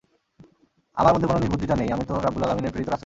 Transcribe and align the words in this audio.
আমার 0.97 1.13
মধ্যে 1.13 1.27
কোন 1.27 1.37
নির্বুদ্ধিতা 1.37 1.75
নেই, 1.75 1.89
আমি 1.91 2.03
তো 2.09 2.13
রাব্বুল 2.19 2.43
আলামীনের 2.43 2.71
প্রেরিত 2.71 2.89
রাসূল। 2.89 2.99